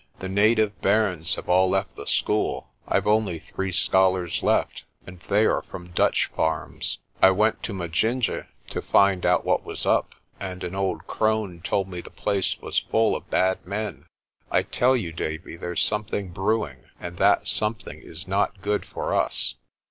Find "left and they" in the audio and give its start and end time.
4.41-5.45